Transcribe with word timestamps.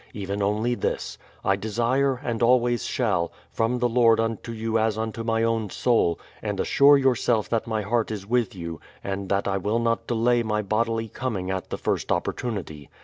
Even 0.15 0.41
only 0.41 0.73
this; 0.73 1.19
I 1.45 1.55
desire, 1.55 2.19
and 2.23 2.41
always 2.41 2.85
shall, 2.85 3.31
from 3.51 3.77
the 3.77 3.87
Lord 3.87 4.17
imto 4.17 4.47
you 4.51 4.79
as 4.79 4.97
unto 4.97 5.23
my 5.23 5.43
own 5.43 5.69
soul; 5.69 6.19
and 6.41 6.59
assure 6.59 6.97
yourself 6.97 7.47
that 7.49 7.67
my 7.67 7.83
heart 7.83 8.09
is 8.09 8.25
with 8.25 8.55
j'ou, 8.55 8.79
and 9.03 9.29
that 9.29 9.47
I 9.47 9.57
will 9.57 9.77
not 9.77 10.07
delay 10.07 10.41
my 10.41 10.63
bodily 10.63 11.07
coming 11.07 11.51
at 11.51 11.69
the 11.69 11.77
first 11.77 12.11
opportunity. 12.11 12.89